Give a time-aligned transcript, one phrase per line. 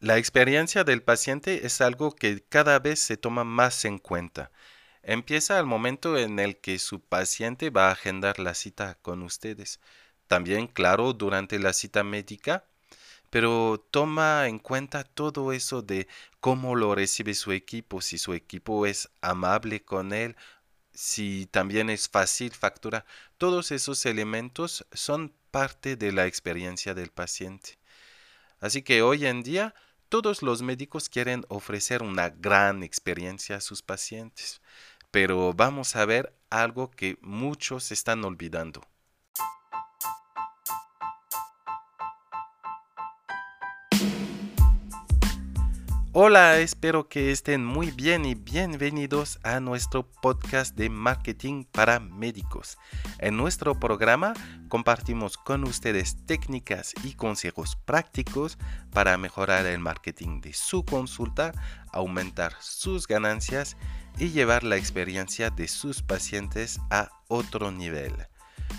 [0.00, 4.50] La experiencia del paciente es algo que cada vez se toma más en cuenta.
[5.02, 9.78] Empieza al momento en el que su paciente va a agendar la cita con ustedes.
[10.26, 12.64] También, claro, durante la cita médica,
[13.28, 16.08] pero toma en cuenta todo eso de
[16.40, 20.34] cómo lo recibe su equipo, si su equipo es amable con él,
[20.94, 23.04] si también es fácil facturar.
[23.36, 27.78] Todos esos elementos son parte de la experiencia del paciente.
[28.60, 29.74] Así que hoy en día
[30.10, 34.60] todos los médicos quieren ofrecer una gran experiencia a sus pacientes,
[35.12, 38.82] pero vamos a ver algo que muchos están olvidando.
[46.12, 52.78] Hola, espero que estén muy bien y bienvenidos a nuestro podcast de marketing para médicos.
[53.20, 54.34] En nuestro programa
[54.68, 58.58] compartimos con ustedes técnicas y consejos prácticos
[58.92, 61.52] para mejorar el marketing de su consulta,
[61.92, 63.76] aumentar sus ganancias
[64.18, 68.12] y llevar la experiencia de sus pacientes a otro nivel.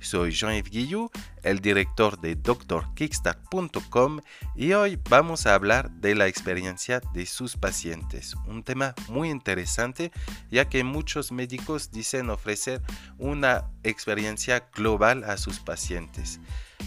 [0.00, 1.10] Soy Jean-Yves Guillou,
[1.44, 4.20] el director de drkickstart.com
[4.56, 10.10] y hoy vamos a hablar de la experiencia de sus pacientes, un tema muy interesante
[10.50, 12.82] ya que muchos médicos dicen ofrecer
[13.18, 16.40] una experiencia global a sus pacientes.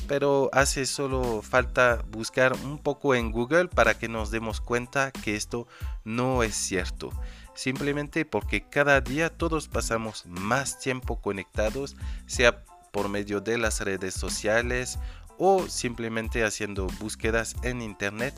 [0.08, 5.36] Pero hace solo falta buscar un poco en Google para que nos demos cuenta que
[5.36, 5.68] esto
[6.04, 7.12] no es cierto
[7.58, 12.64] simplemente porque cada día todos pasamos más tiempo conectados, sea
[12.98, 14.98] por medio de las redes sociales
[15.38, 18.34] o simplemente haciendo búsquedas en internet.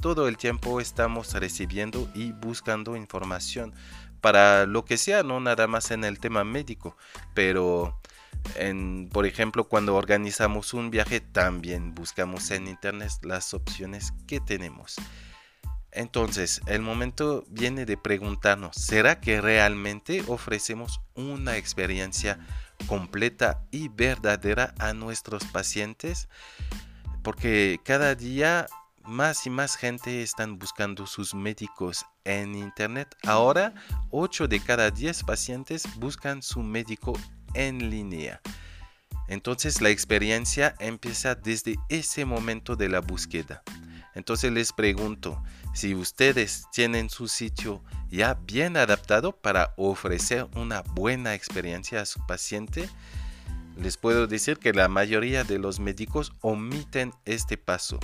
[0.00, 3.72] Todo el tiempo estamos recibiendo y buscando información
[4.20, 6.96] para lo que sea, no nada más en el tema médico,
[7.34, 8.00] pero
[8.56, 14.96] en, por ejemplo, cuando organizamos un viaje también buscamos en internet las opciones que tenemos.
[15.92, 22.40] Entonces, el momento viene de preguntarnos, ¿será que realmente ofrecemos una experiencia
[22.86, 26.28] completa y verdadera a nuestros pacientes?
[27.22, 28.66] Porque cada día
[29.04, 33.14] más y más gente están buscando sus médicos en internet.
[33.24, 33.74] Ahora,
[34.10, 37.12] 8 de cada 10 pacientes buscan su médico
[37.54, 38.40] en línea.
[39.28, 43.62] Entonces la experiencia empieza desde ese momento de la búsqueda.
[44.14, 51.34] Entonces les pregunto, si ustedes tienen su sitio ya bien adaptado para ofrecer una buena
[51.34, 52.88] experiencia a su paciente,
[53.76, 57.98] les puedo decir que la mayoría de los médicos omiten este paso.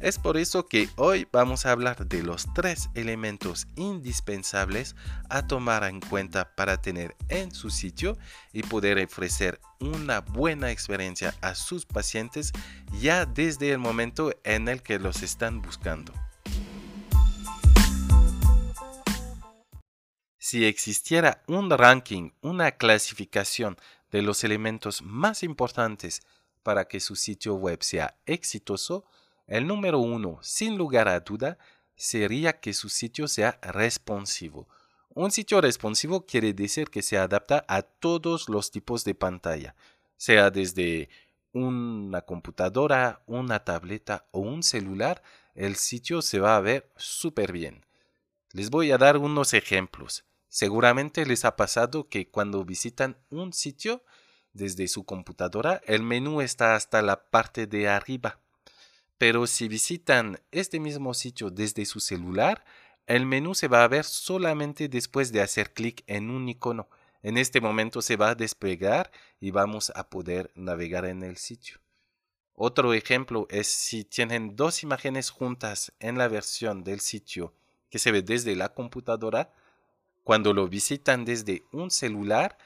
[0.00, 4.94] Es por eso que hoy vamos a hablar de los tres elementos indispensables
[5.28, 8.16] a tomar en cuenta para tener en su sitio
[8.52, 12.52] y poder ofrecer una buena experiencia a sus pacientes
[13.00, 16.12] ya desde el momento en el que los están buscando.
[20.50, 23.76] Si existiera un ranking, una clasificación
[24.10, 26.22] de los elementos más importantes
[26.62, 29.04] para que su sitio web sea exitoso,
[29.46, 31.58] el número uno, sin lugar a duda,
[31.96, 34.66] sería que su sitio sea responsivo.
[35.10, 39.74] Un sitio responsivo quiere decir que se adapta a todos los tipos de pantalla,
[40.16, 41.10] sea desde
[41.52, 45.22] una computadora, una tableta o un celular,
[45.54, 47.84] el sitio se va a ver súper bien.
[48.52, 50.24] Les voy a dar unos ejemplos.
[50.48, 54.02] Seguramente les ha pasado que cuando visitan un sitio
[54.52, 58.40] desde su computadora, el menú está hasta la parte de arriba.
[59.18, 62.64] Pero si visitan este mismo sitio desde su celular,
[63.06, 66.88] el menú se va a ver solamente después de hacer clic en un icono.
[67.22, 69.10] En este momento se va a desplegar
[69.40, 71.78] y vamos a poder navegar en el sitio.
[72.54, 77.54] Otro ejemplo es si tienen dos imágenes juntas en la versión del sitio
[77.90, 79.52] que se ve desde la computadora,
[80.28, 82.58] cuando lo visitan desde un celular,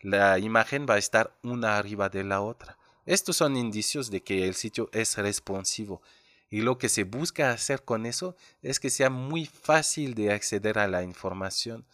[0.00, 2.78] la imagen va a estar una arriba de la otra.
[3.04, 6.00] Estos son indicios de que el sitio es responsivo
[6.48, 10.78] y lo que se busca hacer con eso es que sea muy fácil de acceder
[10.78, 11.84] a la información,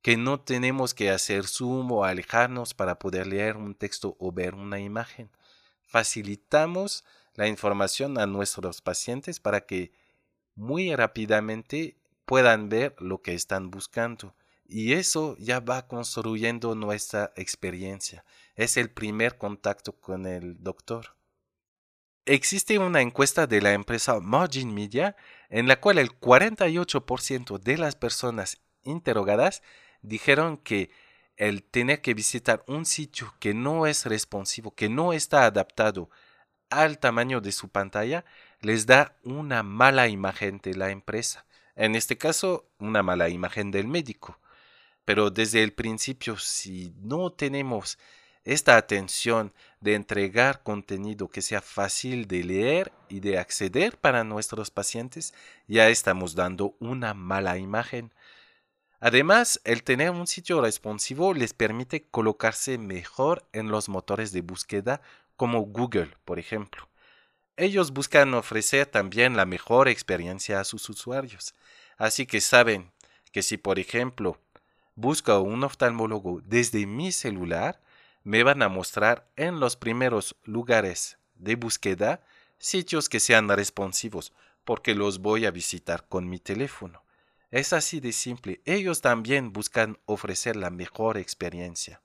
[0.00, 4.54] que no tenemos que hacer zoom o alejarnos para poder leer un texto o ver
[4.54, 5.28] una imagen.
[5.82, 7.04] Facilitamos
[7.34, 9.90] la información a nuestros pacientes para que
[10.54, 14.36] muy rápidamente puedan ver lo que están buscando.
[14.68, 18.24] Y eso ya va construyendo nuestra experiencia
[18.58, 21.14] es el primer contacto con el doctor.
[22.26, 25.16] Existe una encuesta de la empresa Margin Media
[25.48, 29.62] en la cual el 48% de las personas interrogadas
[30.02, 30.90] dijeron que
[31.36, 36.10] el tener que visitar un sitio que no es responsivo, que no está adaptado
[36.68, 38.24] al tamaño de su pantalla,
[38.60, 41.46] les da una mala imagen de la empresa.
[41.76, 44.40] En este caso, una mala imagen del médico.
[45.08, 47.98] Pero desde el principio, si no tenemos
[48.44, 54.70] esta atención de entregar contenido que sea fácil de leer y de acceder para nuestros
[54.70, 55.32] pacientes,
[55.66, 58.12] ya estamos dando una mala imagen.
[59.00, 65.00] Además, el tener un sitio responsivo les permite colocarse mejor en los motores de búsqueda
[65.36, 66.86] como Google, por ejemplo.
[67.56, 71.54] Ellos buscan ofrecer también la mejor experiencia a sus usuarios.
[71.96, 72.92] Así que saben
[73.32, 74.38] que si, por ejemplo,
[74.98, 77.80] busco un oftalmólogo desde mi celular,
[78.24, 82.20] me van a mostrar en los primeros lugares de búsqueda
[82.58, 84.32] sitios que sean responsivos,
[84.64, 87.04] porque los voy a visitar con mi teléfono.
[87.52, 88.60] Es así de simple.
[88.64, 92.02] Ellos también buscan ofrecer la mejor experiencia.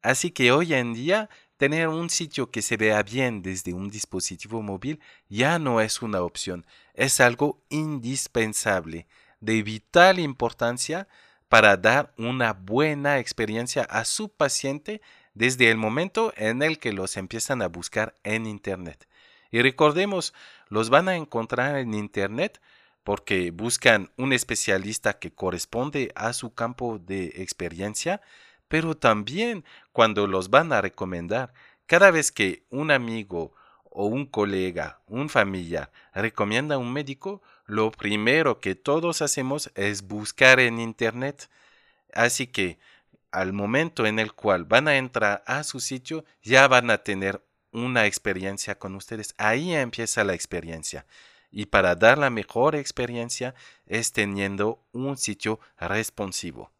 [0.00, 1.28] Así que hoy en día
[1.58, 6.22] tener un sitio que se vea bien desde un dispositivo móvil ya no es una
[6.22, 6.64] opción,
[6.94, 9.06] es algo indispensable,
[9.40, 11.06] de vital importancia
[11.48, 15.00] para dar una buena experiencia a su paciente
[15.34, 19.08] desde el momento en el que los empiezan a buscar en Internet.
[19.50, 20.34] Y recordemos,
[20.68, 22.60] los van a encontrar en Internet
[23.02, 28.20] porque buscan un especialista que corresponde a su campo de experiencia,
[28.68, 31.54] pero también cuando los van a recomendar,
[31.86, 33.54] cada vez que un amigo
[34.00, 40.06] o un colega, un familia recomienda a un médico, lo primero que todos hacemos es
[40.06, 41.50] buscar en Internet.
[42.14, 42.78] Así que
[43.32, 47.42] al momento en el cual van a entrar a su sitio, ya van a tener
[47.72, 49.34] una experiencia con ustedes.
[49.36, 51.04] Ahí empieza la experiencia.
[51.50, 56.70] Y para dar la mejor experiencia es teniendo un sitio responsivo.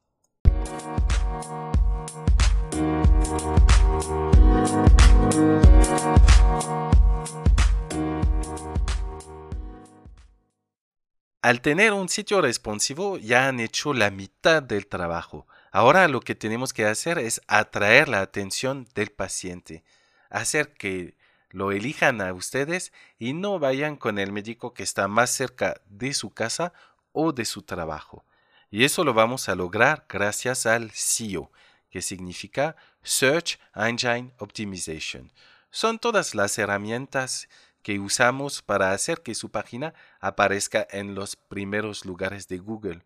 [11.41, 15.47] Al tener un sitio responsivo ya han hecho la mitad del trabajo.
[15.71, 19.85] Ahora lo que tenemos que hacer es atraer la atención del paciente,
[20.31, 21.15] hacer que
[21.51, 26.13] lo elijan a ustedes y no vayan con el médico que está más cerca de
[26.13, 26.73] su casa
[27.13, 28.25] o de su trabajo.
[28.69, 31.53] Y eso lo vamos a lograr gracias al SEO,
[31.89, 32.75] que significa
[33.05, 35.31] Search Engine Optimization.
[35.71, 37.49] Son todas las herramientas
[37.89, 43.01] que usamos para hacer que su página aparezca en los primeros lugares de Google.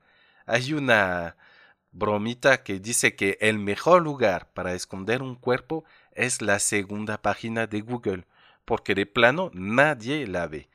[0.44, 1.37] Hay una
[1.93, 7.69] bromita que dice que el mejor lugar para esconder un cuerpo es la segunda página
[7.69, 8.26] de Google,
[8.64, 10.69] porque de plano nadie la ve.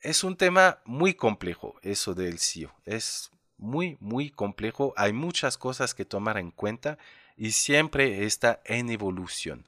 [0.00, 2.74] Es un tema muy complejo eso del SEO.
[2.86, 4.94] Es muy, muy complejo.
[4.96, 6.96] Hay muchas cosas que tomar en cuenta
[7.36, 9.66] y siempre está en evolución.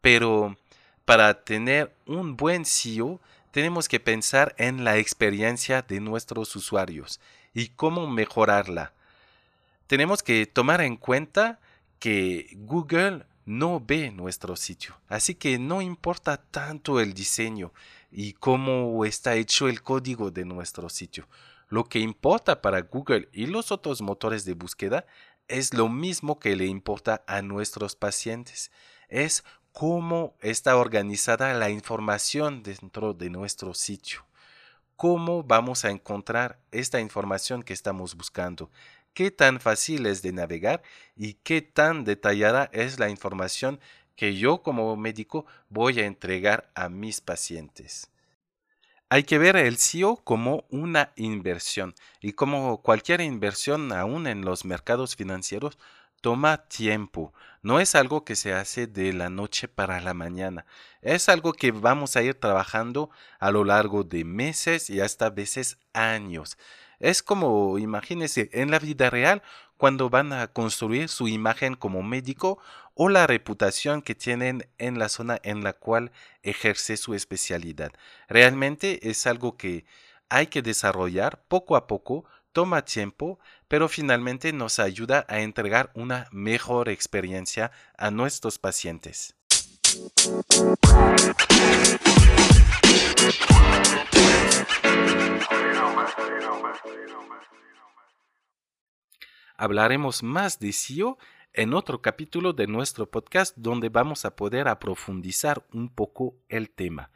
[0.00, 0.56] Pero
[1.04, 3.20] para tener un buen SEO,
[3.50, 7.20] tenemos que pensar en la experiencia de nuestros usuarios
[7.52, 8.92] y cómo mejorarla.
[9.86, 11.60] Tenemos que tomar en cuenta
[11.98, 14.96] que Google no ve nuestro sitio.
[15.08, 17.72] Así que no importa tanto el diseño
[18.10, 21.28] y cómo está hecho el código de nuestro sitio.
[21.68, 25.06] Lo que importa para Google y los otros motores de búsqueda
[25.48, 28.70] es lo mismo que le importa a nuestros pacientes.
[29.08, 34.24] Es cómo está organizada la información dentro de nuestro sitio.
[34.96, 38.70] ¿Cómo vamos a encontrar esta información que estamos buscando?
[39.14, 40.82] qué tan fácil es de navegar
[41.16, 43.80] y qué tan detallada es la información
[44.16, 48.10] que yo como médico voy a entregar a mis pacientes.
[49.08, 54.64] Hay que ver el SEO como una inversión y como cualquier inversión aún en los
[54.64, 55.78] mercados financieros
[56.24, 57.34] toma tiempo.
[57.60, 60.64] No es algo que se hace de la noche para la mañana.
[61.02, 65.76] Es algo que vamos a ir trabajando a lo largo de meses y hasta veces
[65.92, 66.56] años.
[66.98, 69.42] Es como, imagínense, en la vida real,
[69.76, 72.58] cuando van a construir su imagen como médico
[72.94, 76.10] o la reputación que tienen en la zona en la cual
[76.42, 77.92] ejerce su especialidad.
[78.28, 79.84] Realmente es algo que
[80.30, 82.24] hay que desarrollar poco a poco,
[82.54, 89.34] toma tiempo, pero finalmente nos ayuda a entregar una mejor experiencia a nuestros pacientes.
[99.56, 101.18] Hablaremos más de SEO
[101.52, 107.10] en otro capítulo de nuestro podcast donde vamos a poder aprofundizar un poco el tema.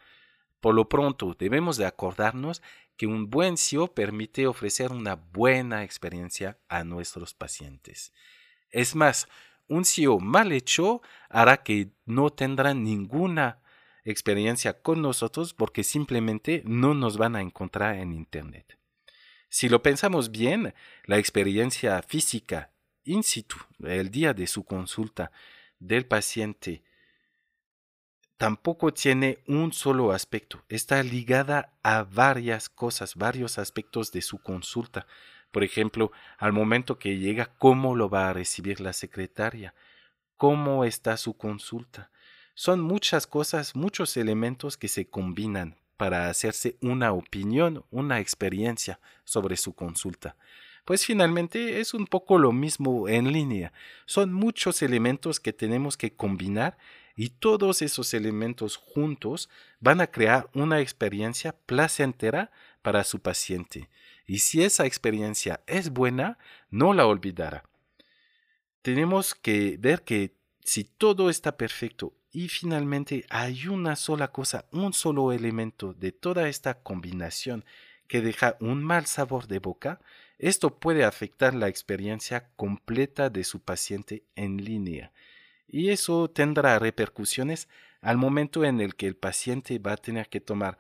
[0.61, 2.61] Por lo pronto, debemos de acordarnos
[2.99, 8.13] que un buen SEO permite ofrecer una buena experiencia a nuestros pacientes.
[8.71, 9.29] Es más,
[9.69, 11.01] un SEO mal hecho
[11.31, 13.63] hará que no tendrán ninguna
[14.05, 18.77] experiencia con nosotros porque simplemente no nos van a encontrar en Internet.
[19.49, 20.75] Si lo pensamos bien,
[21.05, 22.73] la experiencia física
[23.05, 25.31] in situ, el día de su consulta
[25.79, 26.83] del paciente,
[28.39, 35.07] tampoco tiene un solo aspecto, está ligada a varias cosas, varios aspectos de su consulta.
[35.51, 39.75] Por ejemplo, al momento que llega, cómo lo va a recibir la secretaria,
[40.37, 42.11] cómo está su consulta.
[42.55, 49.57] Son muchas cosas, muchos elementos que se combinan para hacerse una opinión, una experiencia sobre
[49.57, 50.37] su consulta.
[50.85, 53.73] Pues finalmente es un poco lo mismo en línea.
[54.07, 56.79] Son muchos elementos que tenemos que combinar
[57.19, 63.91] y todos esos elementos juntos van a crear una experiencia placentera para su paciente.
[64.25, 66.39] Y si esa experiencia es buena,
[66.71, 67.65] no la olvidará.
[68.83, 74.93] Tenemos que ver que si todo está perfecto y finalmente hay una sola cosa, un
[74.93, 77.65] solo elemento de toda esta combinación
[78.07, 80.01] que deja un mal sabor de boca,
[80.39, 85.11] esto puede afectar la experiencia completa de su paciente en línea
[85.69, 87.69] y eso tendrá repercusiones
[88.01, 90.79] al momento en el que el paciente va a tener que tomar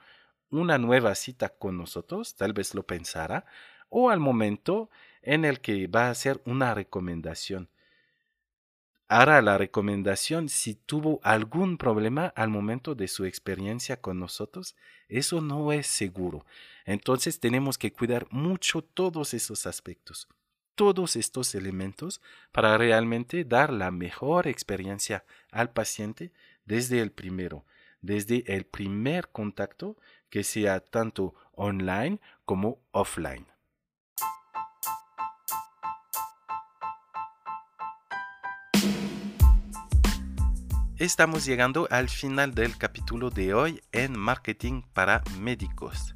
[0.50, 3.44] una nueva cita con nosotros, tal vez lo pensará,
[3.90, 4.88] o al momento
[5.22, 7.68] en el que va a hacer una recomendación.
[9.08, 14.76] Hará la recomendación si tuvo algún problema al momento de su experiencia con nosotros.
[15.08, 16.44] Eso no es seguro.
[16.84, 20.28] Entonces tenemos que cuidar mucho todos esos aspectos
[20.78, 26.30] todos estos elementos para realmente dar la mejor experiencia al paciente
[26.66, 27.66] desde el primero,
[28.00, 29.96] desde el primer contacto
[30.30, 33.48] que sea tanto online como offline.
[40.96, 46.14] Estamos llegando al final del capítulo de hoy en Marketing para Médicos.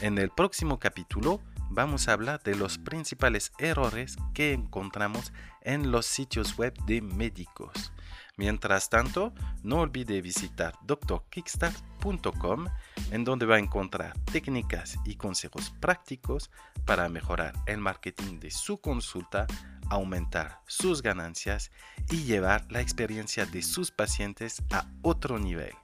[0.00, 1.40] En el próximo capítulo
[1.70, 7.92] vamos a hablar de los principales errores que encontramos en los sitios web de médicos.
[8.36, 12.66] Mientras tanto, no olvide visitar drkickstart.com
[13.12, 16.50] en donde va a encontrar técnicas y consejos prácticos
[16.84, 19.46] para mejorar el marketing de su consulta,
[19.88, 21.70] aumentar sus ganancias
[22.10, 25.74] y llevar la experiencia de sus pacientes a otro nivel.